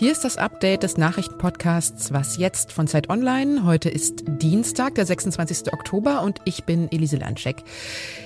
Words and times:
Hier 0.00 0.12
ist 0.12 0.24
das 0.24 0.38
Update 0.38 0.82
des 0.82 0.96
Nachrichtenpodcasts 0.96 2.10
Was 2.10 2.38
jetzt 2.38 2.72
von 2.72 2.86
Zeit 2.86 3.10
Online. 3.10 3.66
Heute 3.66 3.90
ist 3.90 4.22
Dienstag, 4.26 4.94
der 4.94 5.04
26. 5.04 5.74
Oktober 5.74 6.22
und 6.22 6.40
ich 6.46 6.64
bin 6.64 6.90
Elise 6.90 7.18
Landscheck. 7.18 7.62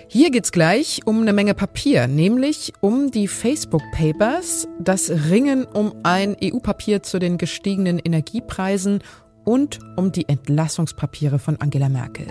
Hier 0.06 0.30
geht's 0.30 0.52
gleich 0.52 1.00
um 1.04 1.20
eine 1.20 1.32
Menge 1.32 1.52
Papier, 1.52 2.06
nämlich 2.06 2.74
um 2.80 3.10
die 3.10 3.26
Facebook 3.26 3.82
Papers, 3.92 4.68
das 4.78 5.10
Ringen 5.10 5.64
um 5.64 5.92
ein 6.04 6.36
EU-Papier 6.40 7.02
zu 7.02 7.18
den 7.18 7.38
gestiegenen 7.38 7.98
Energiepreisen 7.98 9.02
und 9.44 9.80
um 9.96 10.12
die 10.12 10.28
Entlassungspapiere 10.28 11.40
von 11.40 11.60
Angela 11.60 11.88
Merkel. 11.88 12.28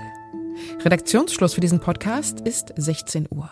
Redaktionsschluss 0.86 1.56
für 1.56 1.62
diesen 1.62 1.82
Podcast 1.82 2.40
ist 2.40 2.74
16 2.78 3.28
Uhr. 3.30 3.52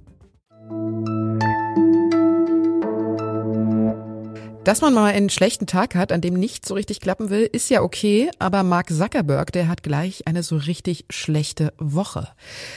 Dass 4.63 4.81
man 4.81 4.93
mal 4.93 5.11
einen 5.11 5.31
schlechten 5.31 5.65
Tag 5.65 5.95
hat, 5.95 6.11
an 6.11 6.21
dem 6.21 6.35
nichts 6.35 6.67
so 6.67 6.75
richtig 6.75 7.01
klappen 7.01 7.31
will, 7.31 7.49
ist 7.51 7.71
ja 7.71 7.81
okay, 7.81 8.29
aber 8.37 8.61
Mark 8.61 8.91
Zuckerberg, 8.91 9.51
der 9.51 9.67
hat 9.67 9.81
gleich 9.81 10.27
eine 10.27 10.43
so 10.43 10.55
richtig 10.55 11.05
schlechte 11.09 11.73
Woche. 11.79 12.27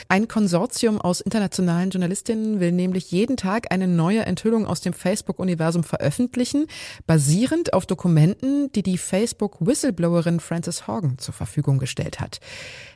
Ein 0.09 0.27
Konsortium 0.27 0.99
aus 0.99 1.21
internationalen 1.21 1.91
Journalistinnen 1.91 2.59
will 2.59 2.71
nämlich 2.71 3.11
jeden 3.11 3.37
Tag 3.37 3.71
eine 3.71 3.87
neue 3.87 4.25
Enthüllung 4.25 4.65
aus 4.65 4.81
dem 4.81 4.93
Facebook-Universum 4.93 5.83
veröffentlichen, 5.83 6.65
basierend 7.05 7.73
auf 7.73 7.85
Dokumenten, 7.85 8.71
die 8.71 8.81
die 8.81 8.97
Facebook-Whistleblowerin 8.97 10.39
Frances 10.39 10.87
Horgan 10.87 11.19
zur 11.19 11.35
Verfügung 11.35 11.77
gestellt 11.77 12.19
hat. 12.19 12.39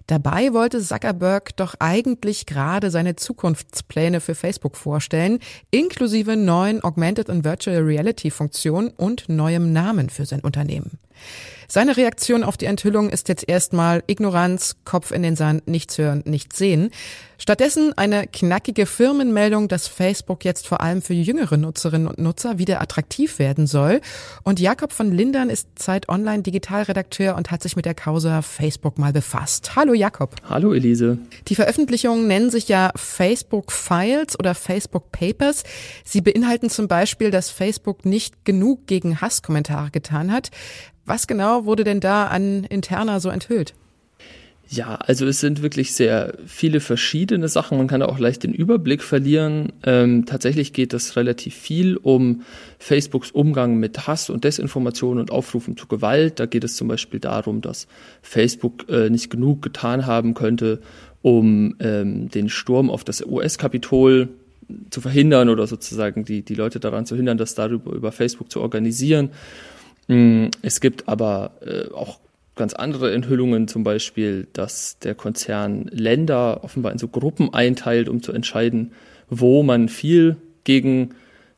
Dabei 0.09 0.53
wollte 0.53 0.81
Zuckerberg 0.81 1.55
doch 1.55 1.75
eigentlich 1.77 2.47
gerade 2.47 2.89
seine 2.89 3.15
Zukunftspläne 3.15 4.21
für 4.21 4.33
Facebook 4.33 4.75
vorstellen, 4.75 5.37
inklusive 5.69 6.35
neuen 6.35 6.83
Augmented 6.83 7.29
und 7.29 7.43
Virtual 7.43 7.83
Reality 7.83 8.31
Funktionen 8.31 8.87
und 8.87 9.29
neuem 9.29 9.71
Namen 9.71 10.09
für 10.09 10.25
sein 10.25 10.39
Unternehmen. 10.39 10.97
Seine 11.71 11.97
Reaktion 11.97 12.43
auf 12.43 12.57
die 12.57 12.65
Enthüllung 12.65 13.11
ist 13.11 13.29
jetzt 13.29 13.47
erstmal 13.47 14.03
Ignoranz, 14.07 14.77
Kopf 14.85 15.11
in 15.11 15.21
den 15.21 15.35
Sand, 15.35 15.67
nichts 15.67 15.99
hören, 15.99 16.23
nichts 16.25 16.57
sehen. 16.57 16.89
Stattdessen 17.37 17.95
eine 17.95 18.25
knackige 18.25 18.87
Firmenmeldung, 18.87 19.67
dass 19.67 19.87
Facebook 19.87 20.43
jetzt 20.43 20.67
vor 20.67 20.81
allem 20.81 21.03
für 21.03 21.13
jüngere 21.13 21.57
Nutzerinnen 21.57 22.07
und 22.07 22.17
Nutzer 22.17 22.57
wieder 22.57 22.81
attraktiv 22.81 23.37
werden 23.37 23.67
soll. 23.67 24.01
Und 24.43 24.59
Jakob 24.59 24.91
von 24.91 25.11
Lindern 25.11 25.51
ist 25.51 25.67
Zeit 25.75 26.09
Online 26.09 26.41
Digitalredakteur 26.41 27.37
und 27.37 27.51
hat 27.51 27.61
sich 27.61 27.75
mit 27.75 27.85
der 27.85 27.93
Causa 27.93 28.41
Facebook 28.41 28.97
mal 28.97 29.13
befasst. 29.13 29.75
Hallo 29.75 29.93
Jakob. 29.93 30.35
Hallo 30.49 30.73
Elise. 30.73 31.19
Die 31.47 31.55
Veröffentlichungen 31.55 32.27
nennen 32.27 32.49
sich 32.49 32.67
ja 32.67 32.91
Facebook 32.95 33.71
Files 33.71 34.37
oder 34.39 34.55
Facebook 34.55 35.11
Papers. 35.11 35.63
Sie 36.03 36.21
beinhalten 36.21 36.71
zum 36.71 36.87
Beispiel, 36.87 37.29
dass 37.29 37.51
Facebook 37.51 38.05
nicht 38.05 38.43
genug 38.43 38.87
gegen 38.87 39.21
Hasskommentare 39.21 39.91
getan 39.91 40.31
hat. 40.33 40.49
Was 41.09 41.25
genau 41.25 41.65
wurde 41.65 41.83
denn 41.83 42.01
da 42.01 42.27
an 42.27 42.65
Interna 42.65 43.19
so 43.19 43.29
enthüllt? 43.29 43.73
Ja, 44.69 44.93
also 44.93 45.25
es 45.25 45.39
sind 45.39 45.63
wirklich 45.63 45.93
sehr 45.95 46.35
viele 46.45 46.79
verschiedene 46.79 47.47
Sachen. 47.47 47.79
Man 47.79 47.87
kann 47.87 48.01
da 48.01 48.05
auch 48.05 48.19
leicht 48.19 48.43
den 48.43 48.53
Überblick 48.53 49.01
verlieren. 49.01 49.73
Ähm, 49.81 50.27
tatsächlich 50.27 50.71
geht 50.71 50.93
es 50.93 51.15
relativ 51.15 51.55
viel 51.55 51.97
um 51.97 52.43
Facebooks 52.77 53.31
Umgang 53.31 53.77
mit 53.77 54.05
Hass 54.05 54.29
und 54.29 54.43
Desinformation 54.43 55.17
und 55.17 55.31
Aufrufen 55.31 55.75
zu 55.75 55.87
Gewalt. 55.87 56.39
Da 56.39 56.45
geht 56.45 56.63
es 56.63 56.75
zum 56.75 56.87
Beispiel 56.87 57.19
darum, 57.19 57.61
dass 57.61 57.87
Facebook 58.21 58.87
äh, 58.87 59.09
nicht 59.09 59.31
genug 59.31 59.63
getan 59.63 60.05
haben 60.05 60.35
könnte, 60.35 60.79
um 61.23 61.75
ähm, 61.79 62.29
den 62.29 62.49
Sturm 62.49 62.91
auf 62.91 63.03
das 63.03 63.25
US-Kapitol 63.25 64.29
zu 64.91 65.01
verhindern 65.01 65.49
oder 65.49 65.65
sozusagen 65.65 66.23
die, 66.23 66.43
die 66.43 66.53
Leute 66.53 66.79
daran 66.79 67.07
zu 67.07 67.15
hindern, 67.15 67.39
das 67.39 67.55
darüber 67.55 67.93
über 67.93 68.11
Facebook 68.11 68.51
zu 68.51 68.61
organisieren. 68.61 69.31
Mm, 70.09 70.47
es 70.63 70.81
gibt 70.81 71.07
aber 71.07 71.51
äh, 71.61 71.93
auch 71.93 72.19
ganz 72.55 72.73
andere 72.73 73.13
Enthüllungen, 73.13 73.67
zum 73.67 73.83
Beispiel, 73.83 74.47
dass 74.53 74.97
der 74.99 75.15
Konzern 75.15 75.85
Länder 75.91 76.63
offenbar 76.63 76.91
in 76.91 76.97
so 76.97 77.07
Gruppen 77.07 77.53
einteilt, 77.53 78.09
um 78.09 78.21
zu 78.21 78.33
entscheiden, 78.33 78.91
wo 79.29 79.63
man 79.63 79.87
viel 79.87 80.35
gegen 80.63 81.11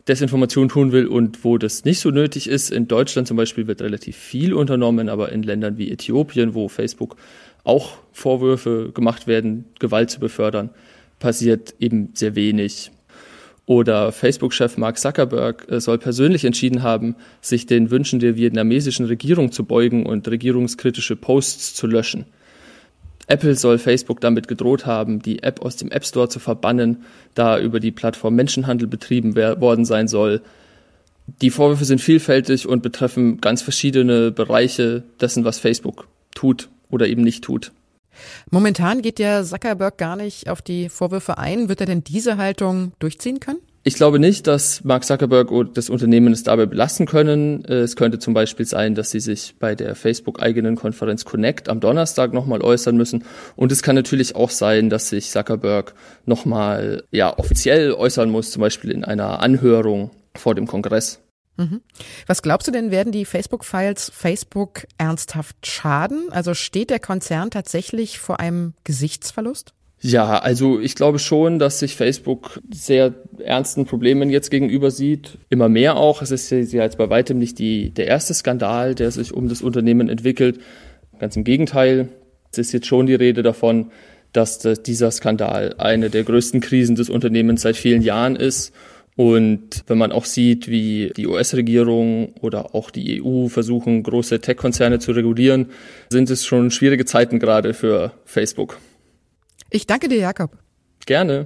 Desinformation 0.07 0.67
tun 0.67 0.91
will 0.91 1.07
und 1.07 1.45
wo 1.45 1.57
das 1.57 1.85
nicht 1.85 1.99
so 1.99 2.11
nötig 2.11 2.49
ist. 2.49 2.71
In 2.71 2.87
Deutschland 2.87 3.27
zum 3.27 3.37
Beispiel 3.37 3.67
wird 3.67 3.81
relativ 3.81 4.17
viel 4.17 4.53
unternommen, 4.53 5.07
aber 5.07 5.31
in 5.31 5.43
Ländern 5.43 5.77
wie 5.77 5.89
Äthiopien, 5.89 6.53
wo 6.53 6.67
Facebook 6.67 7.15
auch 7.63 7.97
Vorwürfe 8.11 8.91
gemacht 8.93 9.27
werden, 9.27 9.65
Gewalt 9.79 10.09
zu 10.09 10.19
befördern, 10.19 10.71
passiert 11.19 11.73
eben 11.79 12.09
sehr 12.15 12.35
wenig. 12.35 12.91
Oder 13.65 14.11
Facebook-Chef 14.11 14.77
Mark 14.77 14.97
Zuckerberg 14.97 15.69
äh, 15.69 15.79
soll 15.79 15.97
persönlich 15.97 16.45
entschieden 16.45 16.83
haben, 16.83 17.15
sich 17.41 17.65
den 17.65 17.91
Wünschen 17.91 18.19
der 18.19 18.35
vietnamesischen 18.35 19.05
Regierung 19.05 19.51
zu 19.51 19.65
beugen 19.65 20.05
und 20.05 20.27
regierungskritische 20.27 21.15
Posts 21.15 21.75
zu 21.75 21.87
löschen. 21.87 22.25
Apple 23.27 23.55
soll 23.55 23.77
Facebook 23.77 24.19
damit 24.19 24.47
gedroht 24.47 24.85
haben, 24.85 25.21
die 25.21 25.43
App 25.43 25.61
aus 25.61 25.77
dem 25.77 25.89
App 25.91 26.05
Store 26.05 26.27
zu 26.27 26.39
verbannen, 26.39 27.05
da 27.33 27.59
über 27.59 27.79
die 27.79 27.91
Plattform 27.91 28.35
Menschenhandel 28.35 28.87
betrieben 28.87 29.35
worden 29.35 29.85
sein 29.85 30.07
soll. 30.09 30.41
Die 31.41 31.49
Vorwürfe 31.49 31.85
sind 31.85 32.01
vielfältig 32.01 32.67
und 32.67 32.83
betreffen 32.83 33.39
ganz 33.39 33.61
verschiedene 33.61 34.31
Bereiche 34.31 35.03
dessen, 35.21 35.45
was 35.45 35.59
Facebook 35.59 36.07
tut 36.35 36.67
oder 36.89 37.07
eben 37.07 37.21
nicht 37.21 37.43
tut. 37.43 37.71
Momentan 38.49 39.01
geht 39.01 39.19
ja 39.19 39.43
Zuckerberg 39.43 39.97
gar 39.97 40.15
nicht 40.15 40.49
auf 40.49 40.61
die 40.61 40.89
Vorwürfe 40.89 41.37
ein. 41.37 41.69
Wird 41.69 41.81
er 41.81 41.87
denn 41.87 42.03
diese 42.03 42.37
Haltung 42.37 42.93
durchziehen 42.99 43.39
können? 43.39 43.59
Ich 43.83 43.95
glaube 43.95 44.19
nicht, 44.19 44.45
dass 44.45 44.83
Mark 44.83 45.05
Zuckerberg 45.05 45.49
und 45.49 45.75
das 45.75 45.89
Unternehmen 45.89 46.31
es 46.33 46.43
dabei 46.43 46.67
belassen 46.67 47.07
können. 47.07 47.65
Es 47.65 47.95
könnte 47.95 48.19
zum 48.19 48.35
Beispiel 48.35 48.67
sein, 48.67 48.93
dass 48.93 49.09
sie 49.09 49.19
sich 49.19 49.55
bei 49.57 49.73
der 49.73 49.95
Facebook-eigenen 49.95 50.75
Konferenz 50.75 51.25
Connect 51.25 51.67
am 51.67 51.79
Donnerstag 51.79 52.31
nochmal 52.31 52.61
äußern 52.61 52.95
müssen. 52.95 53.23
Und 53.55 53.71
es 53.71 53.81
kann 53.81 53.95
natürlich 53.95 54.35
auch 54.35 54.51
sein, 54.51 54.91
dass 54.91 55.09
sich 55.09 55.31
Zuckerberg 55.31 55.95
nochmal 56.27 57.03
ja, 57.09 57.35
offiziell 57.35 57.93
äußern 57.93 58.29
muss, 58.29 58.51
zum 58.51 58.61
Beispiel 58.61 58.91
in 58.91 59.03
einer 59.03 59.39
Anhörung 59.41 60.11
vor 60.35 60.53
dem 60.53 60.67
Kongress. 60.67 61.19
Mhm. 61.57 61.81
Was 62.27 62.41
glaubst 62.41 62.67
du 62.67 62.71
denn, 62.71 62.91
werden 62.91 63.11
die 63.11 63.25
Facebook-Files 63.25 64.11
Facebook 64.13 64.87
ernsthaft 64.97 65.65
schaden? 65.65 66.31
Also 66.31 66.53
steht 66.53 66.89
der 66.89 66.99
Konzern 66.99 67.51
tatsächlich 67.51 68.19
vor 68.19 68.39
einem 68.39 68.73
Gesichtsverlust? 68.83 69.73
Ja, 70.03 70.39
also 70.39 70.79
ich 70.79 70.95
glaube 70.95 71.19
schon, 71.19 71.59
dass 71.59 71.77
sich 71.77 71.95
Facebook 71.95 72.59
sehr 72.73 73.13
ernsten 73.37 73.85
Problemen 73.85 74.31
jetzt 74.31 74.49
gegenüber 74.49 74.89
sieht. 74.89 75.37
Immer 75.49 75.69
mehr 75.69 75.95
auch. 75.95 76.23
Es 76.23 76.31
ist 76.31 76.49
ja 76.49 76.57
jetzt 76.57 76.97
bei 76.97 77.09
weitem 77.11 77.37
nicht 77.37 77.59
die, 77.59 77.91
der 77.91 78.07
erste 78.07 78.33
Skandal, 78.33 78.95
der 78.95 79.11
sich 79.11 79.31
um 79.31 79.47
das 79.47 79.61
Unternehmen 79.61 80.09
entwickelt. 80.09 80.59
Ganz 81.19 81.35
im 81.35 81.43
Gegenteil. 81.43 82.09
Es 82.51 82.57
ist 82.57 82.71
jetzt 82.71 82.87
schon 82.87 83.05
die 83.05 83.13
Rede 83.13 83.43
davon, 83.43 83.91
dass 84.33 84.59
dieser 84.59 85.11
Skandal 85.11 85.75
eine 85.77 86.09
der 86.09 86.23
größten 86.23 86.61
Krisen 86.61 86.95
des 86.95 87.09
Unternehmens 87.09 87.61
seit 87.61 87.77
vielen 87.77 88.01
Jahren 88.01 88.35
ist 88.35 88.73
und 89.21 89.83
wenn 89.85 89.99
man 89.99 90.11
auch 90.11 90.25
sieht, 90.25 90.67
wie 90.67 91.13
die 91.15 91.27
US-Regierung 91.27 92.33
oder 92.41 92.73
auch 92.73 92.89
die 92.89 93.21
EU 93.21 93.49
versuchen, 93.49 94.01
große 94.01 94.41
Tech-Konzerne 94.41 94.97
zu 94.97 95.11
regulieren, 95.11 95.67
sind 96.09 96.31
es 96.31 96.43
schon 96.43 96.71
schwierige 96.71 97.05
Zeiten 97.05 97.37
gerade 97.37 97.75
für 97.75 98.13
Facebook. 98.25 98.79
Ich 99.69 99.85
danke 99.85 100.07
dir, 100.07 100.17
Jakob. 100.17 100.57
Gerne. 101.05 101.45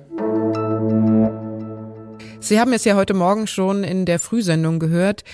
Sie 2.39 2.62
haben 2.62 2.72
es 2.72 2.86
ja 2.86 2.95
heute 2.95 3.13
Morgen 3.13 3.45
schon 3.45 3.83
in 3.83 4.06
der 4.06 4.19
Frühsendung 4.19 4.80
gehört. 4.80 5.25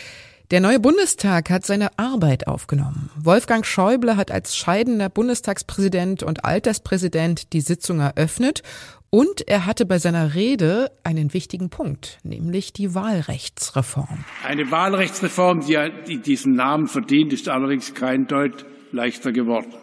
Der 0.51 0.59
neue 0.59 0.81
Bundestag 0.81 1.49
hat 1.49 1.65
seine 1.65 1.97
Arbeit 1.97 2.45
aufgenommen. 2.45 3.09
Wolfgang 3.15 3.65
Schäuble 3.65 4.17
hat 4.17 4.31
als 4.31 4.57
scheidender 4.57 5.07
Bundestagspräsident 5.07 6.23
und 6.23 6.43
Alterspräsident 6.43 7.53
die 7.53 7.61
Sitzung 7.61 8.01
eröffnet 8.01 8.61
und 9.09 9.47
er 9.47 9.65
hatte 9.65 9.85
bei 9.85 9.97
seiner 9.97 10.35
Rede 10.35 10.91
einen 11.05 11.33
wichtigen 11.33 11.69
Punkt, 11.69 12.19
nämlich 12.23 12.73
die 12.73 12.93
Wahlrechtsreform. 12.93 14.25
Eine 14.45 14.69
Wahlrechtsreform, 14.69 15.65
die, 15.65 15.77
die 16.05 16.17
diesen 16.17 16.55
Namen 16.55 16.87
verdient, 16.87 17.31
ist 17.31 17.47
allerdings 17.47 17.93
kein 17.93 18.27
Deut 18.27 18.65
leichter 18.91 19.31
geworden. 19.31 19.73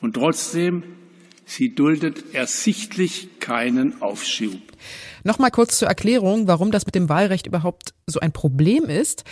Und 0.00 0.14
trotzdem 0.14 0.84
Sie 1.48 1.76
duldet 1.76 2.34
ersichtlich 2.34 3.38
keinen 3.38 4.02
Aufschub. 4.02 4.60
Nochmal 5.22 5.52
kurz 5.52 5.78
zur 5.78 5.86
Erklärung, 5.86 6.48
warum 6.48 6.72
das 6.72 6.86
mit 6.86 6.96
dem 6.96 7.08
Wahlrecht 7.08 7.46
überhaupt 7.46 7.94
so 8.06 8.18
ein 8.18 8.32
Problem 8.32 8.84
ist. 8.84 9.22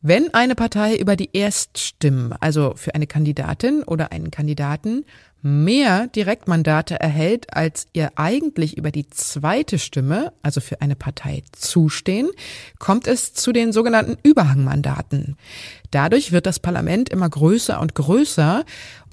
Wenn 0.00 0.32
eine 0.32 0.54
Partei 0.54 0.96
über 0.96 1.14
die 1.14 1.30
Erststimmen, 1.34 2.32
also 2.40 2.72
für 2.74 2.94
eine 2.94 3.06
Kandidatin 3.06 3.82
oder 3.82 4.12
einen 4.12 4.30
Kandidaten, 4.30 5.04
mehr 5.42 6.06
Direktmandate 6.08 6.98
erhält, 6.98 7.54
als 7.54 7.86
ihr 7.92 8.12
eigentlich 8.16 8.76
über 8.76 8.90
die 8.90 9.08
zweite 9.08 9.78
Stimme, 9.78 10.32
also 10.42 10.60
für 10.60 10.80
eine 10.80 10.96
Partei 10.96 11.42
zustehen, 11.52 12.30
kommt 12.78 13.06
es 13.06 13.34
zu 13.34 13.52
den 13.52 13.72
sogenannten 13.72 14.16
Überhangmandaten. 14.22 15.36
Dadurch 15.90 16.32
wird 16.32 16.46
das 16.46 16.60
Parlament 16.60 17.08
immer 17.08 17.28
größer 17.28 17.80
und 17.80 17.94
größer 17.94 18.64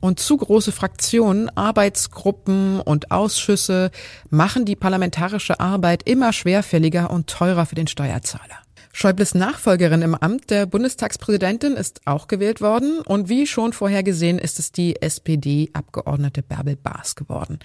und 0.06 0.20
zu 0.20 0.38
große 0.38 0.72
Fraktionen, 0.72 1.50
Arbeitsgruppen 1.58 2.80
und 2.80 3.12
Ausschüsse 3.12 3.90
machen 4.30 4.66
die 4.66 4.76
parlamentarische 4.76 5.60
Arbeit 5.60 6.04
immer 6.08 6.32
schwerfälliger 6.32 7.10
und 7.10 7.28
teurer 7.28 7.66
für 7.66 7.76
den 7.76 7.88
Steuerzahler. 7.88 8.60
Schäubles 8.94 9.36
Nachfolgerin 9.36 10.04
im 10.04 10.16
Amt 10.16 10.52
der 10.52 10.68
Bundestagspräsidentin 10.68 11.74
ist 11.74 12.00
auch 12.06 12.30
gewählt 12.30 12.62
worden 12.62 13.00
und 13.00 13.28
wie 13.28 13.46
schon 13.46 13.74
vorher 13.74 14.04
gesehen 14.04 14.40
ist 14.40 14.58
es 14.58 14.72
die 14.72 15.02
SPD-Abgeordnete 15.02 16.42
Bärbel 16.44 16.78
Baas 16.78 17.16
geworden. 17.16 17.60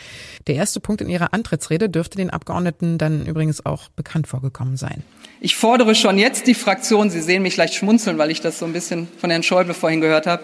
Der 0.48 0.56
erste 0.56 0.80
Punkt 0.80 1.02
in 1.02 1.08
ihrer 1.08 1.32
Antrittsrede 1.32 1.88
dürfte 1.88 2.16
den 2.16 2.30
Abgeordneten 2.30 2.98
dann 2.98 3.26
übrigens 3.26 3.64
auch 3.64 3.90
bekannt 3.90 4.26
vorgekommen 4.26 4.76
sein. 4.76 5.04
Ich 5.40 5.54
fordere 5.56 5.94
schon 5.94 6.18
jetzt 6.18 6.48
die 6.48 6.54
Fraktion, 6.54 7.10
Sie 7.10 7.22
sehen 7.22 7.42
mich 7.42 7.56
leicht 7.56 7.74
schmunzeln, 7.74 8.18
weil 8.18 8.32
ich 8.32 8.40
das 8.40 8.58
so 8.58 8.66
ein 8.66 8.72
bisschen 8.72 9.06
von 9.18 9.30
Herrn 9.30 9.44
Schäuble 9.44 9.74
vorhin 9.74 10.00
gehört 10.00 10.26
habe. 10.26 10.42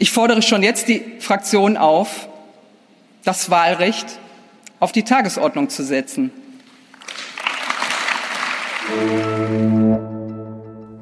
Ich 0.00 0.12
fordere 0.12 0.42
schon 0.42 0.62
jetzt 0.62 0.86
die 0.86 1.02
Fraktion 1.18 1.76
auf, 1.76 2.28
das 3.24 3.50
Wahlrecht 3.50 4.06
auf 4.78 4.92
die 4.92 5.02
Tagesordnung 5.02 5.70
zu 5.70 5.82
setzen. 5.82 6.30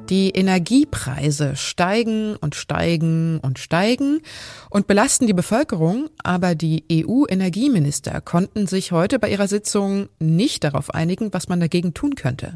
Die 0.09 0.29
Energiepreise 0.29 1.57
steigen 1.57 2.37
und 2.37 2.55
steigen 2.55 3.39
und 3.39 3.59
steigen 3.59 4.21
und 4.69 4.87
belasten 4.87 5.27
die 5.27 5.33
Bevölkerung, 5.33 6.09
aber 6.23 6.55
die 6.55 6.85
EU-Energieminister 6.89 8.21
konnten 8.21 8.67
sich 8.67 8.93
heute 8.93 9.19
bei 9.19 9.29
ihrer 9.29 9.49
Sitzung 9.49 10.07
nicht 10.19 10.63
darauf 10.63 10.93
einigen, 10.93 11.33
was 11.33 11.49
man 11.49 11.59
dagegen 11.59 11.93
tun 11.93 12.15
könnte. 12.15 12.53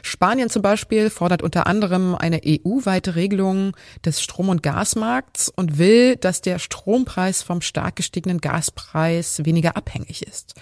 Spanien 0.00 0.48
zum 0.48 0.62
Beispiel 0.62 1.10
fordert 1.10 1.42
unter 1.42 1.66
anderem 1.66 2.14
eine 2.14 2.40
EU-weite 2.46 3.14
Regelung 3.14 3.76
des 4.02 4.22
Strom- 4.22 4.48
und 4.48 4.62
Gasmarkts 4.62 5.50
und 5.50 5.76
will, 5.76 6.16
dass 6.16 6.40
der 6.40 6.58
Strompreis 6.58 7.42
vom 7.42 7.60
stark 7.60 7.96
gestiegenen 7.96 8.40
Gaspreis 8.40 9.44
weniger 9.44 9.76
abhängig 9.76 10.26
ist. 10.26 10.54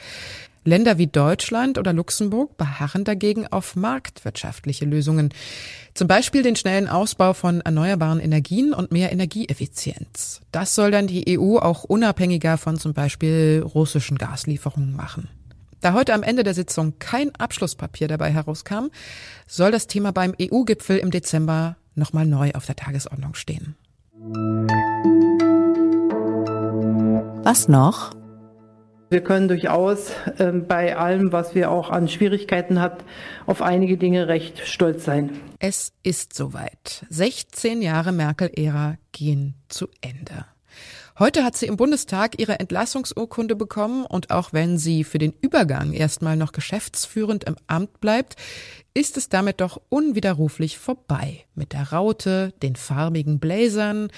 Länder 0.65 0.99
wie 0.99 1.07
Deutschland 1.07 1.79
oder 1.79 1.93
Luxemburg 1.93 2.57
beharren 2.57 3.05
dagegen 3.05 3.47
auf 3.47 3.77
marktwirtschaftliche 3.77 4.87
Lösungen, 4.87 5.29
zum 5.93 6.09
Beispiel 6.09 6.43
den 6.43 6.57
schnellen 6.57 6.89
Ausbau 6.89 7.35
von 7.35 7.61
erneuerbaren 7.61 8.19
Energien 8.19 8.73
und 8.73 8.91
mehr 8.91 9.13
Energieeffizienz. 9.13 10.41
Das 10.53 10.75
soll 10.75 10.91
dann 10.91 11.07
die 11.07 11.39
EU 11.39 11.59
auch 11.59 11.85
unabhängiger 11.85 12.59
von 12.59 12.79
zum 12.79 12.95
Beispiel 12.95 13.63
russischen 13.65 14.19
Gaslieferungen 14.19 14.97
machen. 14.97 15.29
Da 15.81 15.93
heute 15.93 16.15
am 16.15 16.23
Ende 16.23 16.45
der 16.45 16.55
Sitzung 16.55 16.99
kein 16.99 17.35
Abschlusspapier 17.35 18.09
dabei 18.09 18.33
herauskam, 18.33 18.87
soll 19.47 19.71
das 19.71 19.87
Thema 19.87 20.13
beim 20.13 20.35
EU-Gipfel 20.41 20.97
im 20.97 21.11
Dezember 21.11 21.77
nochmal 21.95 22.27
neu 22.27 22.53
auf 22.55 22.65
der 22.65 22.77
Tagesordnung 22.77 23.35
stehen. 23.35 23.77
Was 27.45 27.69
noch? 27.69 28.13
Wir 29.15 29.21
können 29.21 29.47
durchaus 29.47 30.11
äh, 30.39 30.51
bei 30.51 30.97
allem, 30.97 31.31
was 31.31 31.55
wir 31.55 31.71
auch 31.71 31.89
an 31.89 32.09
Schwierigkeiten 32.09 32.81
hat, 32.81 33.05
auf 33.47 33.63
einige 33.63 33.97
Dinge 33.97 34.27
recht 34.27 34.67
stolz 34.67 35.05
sein. 35.05 35.31
Es 35.61 35.93
ist 36.03 36.35
soweit. 36.35 37.07
16 37.11 37.81
Jahre 37.81 38.11
Merkel-Ära 38.11 38.97
gehen 39.13 39.55
zu 39.69 39.87
Ende. 40.01 40.47
Heute 41.17 41.45
hat 41.45 41.57
sie 41.57 41.67
im 41.67 41.77
Bundestag 41.77 42.41
ihre 42.41 42.59
Entlassungsurkunde 42.59 43.55
bekommen 43.55 44.05
und 44.05 44.33
auch 44.33 44.53
wenn 44.53 44.79
sie 44.79 45.05
für 45.05 45.19
den 45.19 45.33
Übergang 45.41 45.93
erstmal 45.93 46.37
noch 46.37 46.51
geschäftsführend 46.51 47.45
im 47.45 47.55
Amt 47.69 48.01
bleibt, 48.01 48.35
ist 48.95 49.17
es 49.17 49.29
damit 49.29 49.61
doch 49.61 49.81
unwiderruflich 49.91 50.77
vorbei 50.77 51.45
mit 51.55 51.73
der 51.73 51.93
Raute, 51.93 52.53
den 52.65 52.75
farbigen 52.75 53.39
Bläsern 53.39 54.09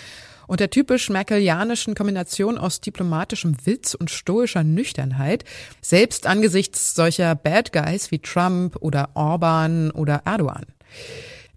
und 0.47 0.61
der 0.61 0.71
typisch 0.71 1.11
merkelianischen 1.11 1.95
Kombination 1.95 2.57
aus 2.57 2.81
diplomatischem 2.81 3.59
Witz 3.67 3.93
und 3.93 4.11
stoischer 4.11 4.65
Nüchternheit, 4.65 5.45
selbst 5.83 6.27
angesichts 6.27 6.95
solcher 6.95 7.35
Bad 7.35 7.75
Guys 7.75 8.11
wie 8.11 8.21
Trump 8.21 8.75
oder 8.81 9.11
Orban 9.13 9.91
oder 9.91 10.23
Erdogan. 10.25 10.65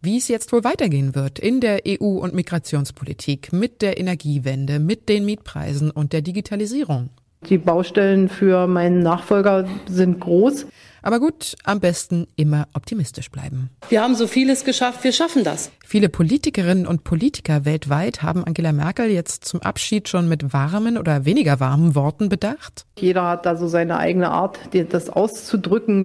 Wie 0.02 0.18
es 0.18 0.30
jetzt 0.30 0.54
wohl 0.54 0.64
weitergehen 0.64 1.14
wird 1.14 1.40
in 1.40 1.60
der 1.60 1.82
EU- 1.86 2.20
und 2.20 2.34
Migrationspolitik 2.34 3.52
mit 3.52 3.82
der 3.82 4.00
Energiewende, 4.00 4.80
mit 4.80 5.10
den 5.10 5.26
Mietpreisen 5.26 5.92
und 5.92 6.14
der 6.14 6.22
Digitalisierung. 6.22 7.10
Die 7.50 7.58
Baustellen 7.58 8.30
für 8.30 8.68
meinen 8.68 9.02
Nachfolger 9.02 9.68
sind 9.88 10.20
groß. 10.20 10.68
Aber 11.02 11.20
gut, 11.20 11.56
am 11.64 11.80
besten 11.80 12.28
immer 12.36 12.68
optimistisch 12.74 13.32
bleiben. 13.32 13.70
Wir 13.88 14.02
haben 14.02 14.16
so 14.16 14.28
vieles 14.28 14.66
geschafft, 14.66 15.04
wir 15.04 15.14
schaffen 15.14 15.44
das. 15.44 15.72
Viele 15.86 16.10
Politikerinnen 16.10 16.86
und 16.86 17.04
Politiker 17.04 17.64
weltweit 17.64 18.22
haben 18.22 18.44
Angela 18.44 18.74
Merkel 18.74 19.10
jetzt 19.10 19.46
zum 19.46 19.62
Abschied 19.62 20.10
schon 20.10 20.28
mit 20.28 20.52
warmen 20.52 20.98
oder 20.98 21.24
weniger 21.24 21.60
warmen 21.62 21.96
Worten 21.96 22.28
bedacht. 22.28 22.86
Jeder 23.00 23.28
hat 23.28 23.46
da 23.46 23.56
so 23.56 23.68
seine 23.68 23.98
eigene 23.98 24.30
Art, 24.30 24.60
das 24.90 25.10
auszudrücken. 25.10 26.04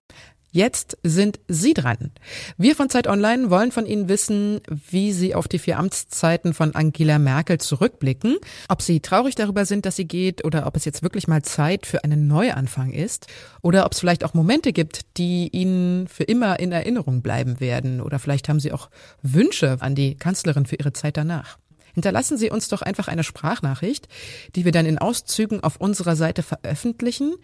Jetzt 0.54 0.98
sind 1.02 1.40
Sie 1.48 1.74
dran. 1.74 2.12
Wir 2.56 2.76
von 2.76 2.88
Zeit 2.88 3.08
Online 3.08 3.50
wollen 3.50 3.72
von 3.72 3.86
Ihnen 3.86 4.08
wissen, 4.08 4.60
wie 4.68 5.10
Sie 5.10 5.34
auf 5.34 5.48
die 5.48 5.58
vier 5.58 5.80
Amtszeiten 5.80 6.54
von 6.54 6.76
Angela 6.76 7.18
Merkel 7.18 7.58
zurückblicken, 7.58 8.36
ob 8.68 8.80
Sie 8.80 9.00
traurig 9.00 9.34
darüber 9.34 9.64
sind, 9.64 9.84
dass 9.84 9.96
sie 9.96 10.04
geht 10.04 10.44
oder 10.44 10.68
ob 10.68 10.76
es 10.76 10.84
jetzt 10.84 11.02
wirklich 11.02 11.26
mal 11.26 11.42
Zeit 11.42 11.86
für 11.86 12.04
einen 12.04 12.28
Neuanfang 12.28 12.92
ist 12.92 13.26
oder 13.62 13.84
ob 13.84 13.94
es 13.94 13.98
vielleicht 13.98 14.22
auch 14.22 14.32
Momente 14.32 14.72
gibt, 14.72 15.16
die 15.16 15.48
Ihnen 15.48 16.06
für 16.06 16.22
immer 16.22 16.60
in 16.60 16.70
Erinnerung 16.70 17.20
bleiben 17.20 17.58
werden 17.58 18.00
oder 18.00 18.20
vielleicht 18.20 18.48
haben 18.48 18.60
Sie 18.60 18.70
auch 18.70 18.90
Wünsche 19.22 19.78
an 19.80 19.96
die 19.96 20.14
Kanzlerin 20.14 20.66
für 20.66 20.76
Ihre 20.76 20.92
Zeit 20.92 21.16
danach. 21.16 21.58
Hinterlassen 21.94 22.37
Sie 22.37 22.50
uns 22.50 22.69
doch 22.69 22.82
einfach 22.82 23.08
eine 23.08 23.25
Sprachnachricht, 23.25 24.08
die 24.55 24.64
wir 24.64 24.73
dann 24.73 24.87
in 24.87 24.99
Auszügen 24.99 25.62
auf 25.62 25.76
unserer 25.76 26.17
Seite 26.17 26.43
veröffentlichen. 26.43 27.35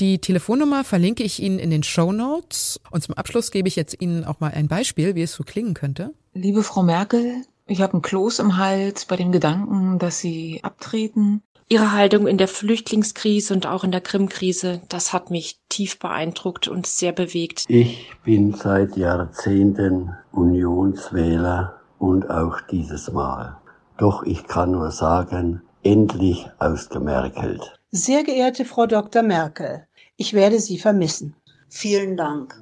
Die 0.00 0.18
Telefonnummer 0.18 0.82
verlinke 0.82 1.22
ich 1.22 1.40
Ihnen 1.40 1.60
in 1.60 1.70
den 1.70 1.84
Show 1.84 2.12
Notes. 2.12 2.80
Und 2.90 3.02
zum 3.02 3.14
Abschluss 3.14 3.52
gebe 3.52 3.68
ich 3.68 3.76
jetzt 3.76 4.00
Ihnen 4.00 4.24
auch 4.24 4.40
mal 4.40 4.50
ein 4.52 4.66
Beispiel, 4.66 5.14
wie 5.14 5.22
es 5.22 5.32
so 5.32 5.44
klingen 5.44 5.74
könnte. 5.74 6.12
Liebe 6.34 6.64
Frau 6.64 6.82
Merkel, 6.82 7.42
ich 7.66 7.80
habe 7.80 7.94
einen 7.94 8.02
Kloß 8.02 8.40
im 8.40 8.56
Hals 8.56 9.04
bei 9.04 9.16
dem 9.16 9.30
Gedanken, 9.30 10.00
dass 10.00 10.18
Sie 10.18 10.60
abtreten. 10.64 11.42
Ihre 11.68 11.92
Haltung 11.92 12.26
in 12.26 12.36
der 12.36 12.48
Flüchtlingskrise 12.48 13.54
und 13.54 13.66
auch 13.66 13.84
in 13.84 13.92
der 13.92 14.02
Krim-Krise, 14.02 14.82
das 14.88 15.12
hat 15.12 15.30
mich 15.30 15.58
tief 15.70 15.98
beeindruckt 15.98 16.68
und 16.68 16.86
sehr 16.86 17.12
bewegt. 17.12 17.64
Ich 17.68 18.12
bin 18.22 18.52
seit 18.52 18.96
Jahrzehnten 18.96 20.14
Unionswähler 20.32 21.80
und 21.98 22.28
auch 22.28 22.60
dieses 22.70 23.10
Mal. 23.10 23.56
Doch 23.96 24.24
ich 24.24 24.46
kann 24.46 24.72
nur 24.72 24.90
sagen, 24.90 25.62
endlich 25.82 26.48
ausgemerkelt. 26.58 27.78
Sehr 27.90 28.24
geehrte 28.24 28.64
Frau 28.64 28.86
Dr. 28.86 29.22
Merkel, 29.22 29.86
ich 30.16 30.32
werde 30.32 30.58
Sie 30.58 30.78
vermissen. 30.78 31.36
Vielen 31.68 32.16
Dank. 32.16 32.54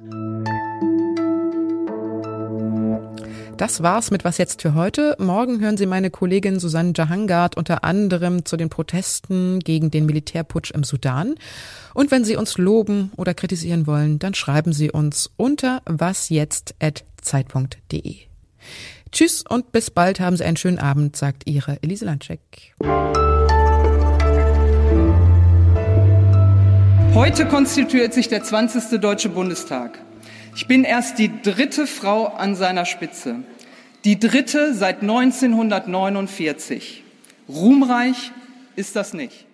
Das 3.57 3.83
war's 3.83 4.11
mit 4.11 4.25
Was 4.25 4.39
jetzt 4.39 4.61
für 4.61 4.73
heute. 4.73 5.15
Morgen 5.19 5.59
hören 5.59 5.77
Sie 5.77 5.85
meine 5.85 6.09
Kollegin 6.09 6.59
Susanne 6.59 6.93
Jahangard 6.95 7.55
unter 7.55 7.83
anderem 7.83 8.45
zu 8.45 8.57
den 8.57 8.69
Protesten 8.69 9.59
gegen 9.59 9.91
den 9.91 10.05
Militärputsch 10.05 10.71
im 10.71 10.83
Sudan. 10.83 11.35
Und 11.93 12.11
wenn 12.11 12.25
Sie 12.25 12.35
uns 12.35 12.57
loben 12.57 13.11
oder 13.15 13.33
kritisieren 13.33 13.87
wollen, 13.87 14.19
dann 14.19 14.33
schreiben 14.33 14.73
Sie 14.73 14.91
uns 14.91 15.31
unter 15.37 15.81
wasjetzt.zeit.de. 15.85 18.32
Tschüss 19.11 19.43
und 19.47 19.71
bis 19.71 19.91
bald 19.91 20.19
haben 20.19 20.37
Sie 20.37 20.43
einen 20.43 20.57
schönen 20.57 20.79
Abend, 20.79 21.15
sagt 21.15 21.43
Ihre 21.45 21.77
Elise 21.83 22.05
Landscheck. 22.05 22.39
Heute 27.13 27.47
konstituiert 27.47 28.13
sich 28.13 28.27
der 28.27 28.43
20. 28.43 28.99
Deutsche 28.99 29.29
Bundestag. 29.29 29.99
Ich 30.55 30.67
bin 30.67 30.83
erst 30.83 31.19
die 31.19 31.41
dritte 31.41 31.85
Frau 31.85 32.25
an 32.25 32.55
seiner 32.55 32.85
Spitze. 32.85 33.43
Die 34.03 34.19
dritte 34.19 34.73
seit 34.73 35.01
1949. 35.01 37.03
Ruhmreich 37.47 38.31
ist 38.75 38.95
das 38.95 39.13
nicht. 39.13 39.45